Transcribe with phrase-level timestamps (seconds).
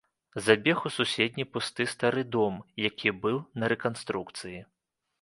[0.45, 2.59] Забег у суседні пусты стары дом,
[2.89, 4.57] які быў на рэканструкцыі.